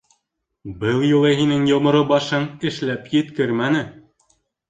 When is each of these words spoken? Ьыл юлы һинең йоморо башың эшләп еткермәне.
Ьыл 0.85 1.01
юлы 1.17 1.33
һинең 1.41 1.67
йоморо 1.73 2.01
башың 2.13 2.49
эшләп 2.71 3.07
еткермәне. 3.19 3.85